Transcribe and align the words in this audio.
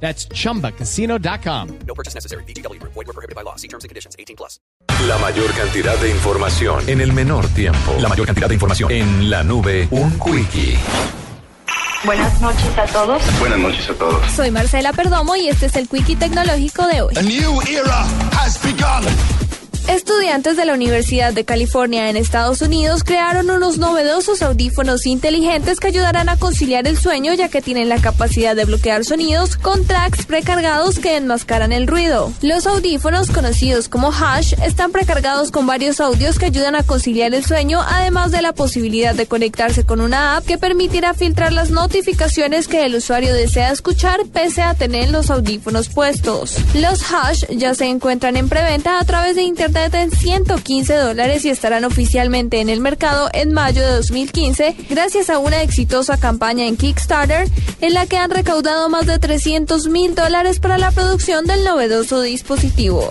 That's 0.00 0.28
chumbacasino.com. 0.28 1.78
No 1.86 1.94
purchase 1.94 2.14
necessary. 2.14 2.44
BGW. 2.44 2.80
Void 2.82 2.94
were 2.94 3.12
prohibited 3.12 3.34
by 3.34 3.42
law. 3.42 3.56
See 3.56 3.68
terms 3.68 3.82
and 3.82 3.88
conditions. 3.88 4.14
18 4.18 4.36
plus. 4.36 4.60
La 5.08 5.18
mayor 5.18 5.52
cantidad 5.52 5.98
de 5.98 6.10
información 6.10 6.88
en 6.88 7.00
el 7.00 7.12
menor 7.12 7.46
tiempo. 7.48 7.94
La 8.00 8.08
mayor 8.08 8.26
cantidad 8.26 8.48
de 8.48 8.54
información 8.54 8.90
en 8.90 9.28
la 9.28 9.42
nube. 9.42 9.88
Un 9.90 10.18
quickie. 10.18 10.78
Buenas 12.04 12.40
noches 12.40 12.78
a 12.78 12.86
todos. 12.86 13.22
Buenas 13.40 13.58
noches 13.58 13.90
a 13.90 13.94
todos. 13.94 14.30
Soy 14.32 14.50
Marcela 14.50 14.92
Perdomo 14.92 15.34
y 15.34 15.48
este 15.48 15.66
es 15.66 15.76
el 15.76 15.88
Quickie 15.88 16.14
Tecnológico 16.16 16.86
de 16.86 17.02
hoy. 17.02 17.14
A 17.16 17.22
new 17.22 17.60
era 17.62 18.02
has 18.32 18.62
begun. 18.62 19.04
Estudiantes 20.26 20.56
de 20.56 20.64
la 20.64 20.74
Universidad 20.74 21.32
de 21.32 21.44
California 21.44 22.10
en 22.10 22.16
Estados 22.16 22.60
Unidos 22.60 23.04
crearon 23.04 23.48
unos 23.48 23.78
novedosos 23.78 24.42
audífonos 24.42 25.06
inteligentes 25.06 25.78
que 25.78 25.86
ayudarán 25.86 26.28
a 26.28 26.36
conciliar 26.36 26.88
el 26.88 26.98
sueño 26.98 27.32
ya 27.34 27.48
que 27.48 27.62
tienen 27.62 27.88
la 27.88 28.00
capacidad 28.00 28.56
de 28.56 28.64
bloquear 28.64 29.04
sonidos 29.04 29.56
con 29.56 29.86
tracks 29.86 30.26
precargados 30.26 30.98
que 30.98 31.16
enmascaran 31.16 31.70
el 31.70 31.86
ruido. 31.86 32.32
Los 32.42 32.66
audífonos 32.66 33.30
conocidos 33.30 33.88
como 33.88 34.10
Hash 34.10 34.54
están 34.64 34.90
precargados 34.90 35.52
con 35.52 35.64
varios 35.64 36.00
audios 36.00 36.40
que 36.40 36.46
ayudan 36.46 36.74
a 36.74 36.82
conciliar 36.82 37.32
el 37.32 37.44
sueño 37.44 37.80
además 37.80 38.32
de 38.32 38.42
la 38.42 38.52
posibilidad 38.52 39.14
de 39.14 39.28
conectarse 39.28 39.86
con 39.86 40.00
una 40.00 40.36
app 40.36 40.44
que 40.44 40.58
permitirá 40.58 41.14
filtrar 41.14 41.52
las 41.52 41.70
notificaciones 41.70 42.66
que 42.66 42.84
el 42.84 42.96
usuario 42.96 43.32
desea 43.32 43.70
escuchar 43.70 44.26
pese 44.32 44.62
a 44.62 44.74
tener 44.74 45.10
los 45.10 45.30
audífonos 45.30 45.88
puestos. 45.88 46.56
Los 46.74 47.12
Hash 47.12 47.44
ya 47.50 47.74
se 47.74 47.84
encuentran 47.84 48.36
en 48.36 48.48
preventa 48.48 48.98
a 48.98 49.04
través 49.04 49.36
de 49.36 49.42
internet 49.42 49.94
en 49.94 50.15
115 50.16 50.94
dólares 50.94 51.44
y 51.44 51.50
estarán 51.50 51.84
oficialmente 51.84 52.60
en 52.60 52.68
el 52.68 52.80
mercado 52.80 53.28
en 53.32 53.52
mayo 53.52 53.82
de 53.82 53.92
2015 53.92 54.76
gracias 54.90 55.30
a 55.30 55.38
una 55.38 55.62
exitosa 55.62 56.18
campaña 56.18 56.66
en 56.66 56.76
Kickstarter 56.76 57.48
en 57.80 57.94
la 57.94 58.06
que 58.06 58.16
han 58.16 58.30
recaudado 58.30 58.88
más 58.88 59.06
de 59.06 59.18
300 59.18 59.88
mil 59.88 60.14
dólares 60.14 60.58
para 60.58 60.78
la 60.78 60.90
producción 60.90 61.46
del 61.46 61.64
novedoso 61.64 62.20
dispositivo. 62.20 63.10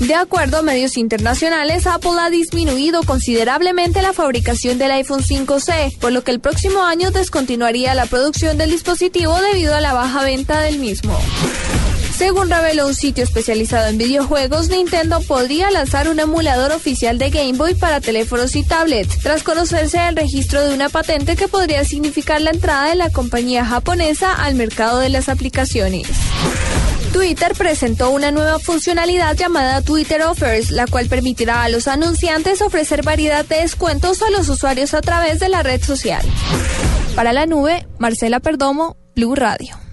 De 0.00 0.14
acuerdo 0.14 0.58
a 0.58 0.62
medios 0.62 0.96
internacionales, 0.96 1.86
Apple 1.88 2.20
ha 2.20 2.30
disminuido 2.30 3.02
considerablemente 3.02 4.00
la 4.00 4.12
fabricación 4.12 4.78
del 4.78 4.92
iPhone 4.92 5.22
5C, 5.22 5.98
por 5.98 6.12
lo 6.12 6.22
que 6.22 6.30
el 6.30 6.38
próximo 6.38 6.84
año 6.84 7.10
descontinuaría 7.10 7.94
la 7.94 8.06
producción 8.06 8.58
del 8.58 8.70
dispositivo 8.70 9.36
debido 9.40 9.74
a 9.74 9.80
la 9.80 9.94
baja 9.94 10.22
venta 10.22 10.60
del 10.60 10.78
mismo. 10.78 11.18
Según 12.18 12.50
reveló 12.50 12.88
un 12.88 12.96
sitio 12.96 13.22
especializado 13.22 13.86
en 13.86 13.96
videojuegos, 13.96 14.70
Nintendo 14.70 15.20
podría 15.20 15.70
lanzar 15.70 16.08
un 16.08 16.18
emulador 16.18 16.72
oficial 16.72 17.16
de 17.16 17.30
Game 17.30 17.52
Boy 17.52 17.76
para 17.76 18.00
teléfonos 18.00 18.56
y 18.56 18.64
tablets, 18.64 19.20
tras 19.20 19.44
conocerse 19.44 19.98
el 20.08 20.16
registro 20.16 20.66
de 20.66 20.74
una 20.74 20.88
patente 20.88 21.36
que 21.36 21.46
podría 21.46 21.84
significar 21.84 22.40
la 22.40 22.50
entrada 22.50 22.88
de 22.88 22.96
la 22.96 23.10
compañía 23.10 23.64
japonesa 23.64 24.34
al 24.34 24.56
mercado 24.56 24.98
de 24.98 25.10
las 25.10 25.28
aplicaciones. 25.28 26.08
Twitter 27.12 27.52
presentó 27.56 28.10
una 28.10 28.32
nueva 28.32 28.58
funcionalidad 28.58 29.36
llamada 29.36 29.80
Twitter 29.82 30.22
Offers, 30.22 30.72
la 30.72 30.88
cual 30.88 31.06
permitirá 31.06 31.62
a 31.62 31.68
los 31.68 31.86
anunciantes 31.86 32.62
ofrecer 32.62 33.04
variedad 33.04 33.44
de 33.44 33.60
descuentos 33.60 34.22
a 34.22 34.30
los 34.30 34.48
usuarios 34.48 34.92
a 34.92 35.02
través 35.02 35.38
de 35.38 35.50
la 35.50 35.62
red 35.62 35.80
social. 35.84 36.26
Para 37.14 37.32
la 37.32 37.46
nube, 37.46 37.86
Marcela 38.00 38.40
Perdomo, 38.40 38.96
Blue 39.14 39.36
Radio. 39.36 39.87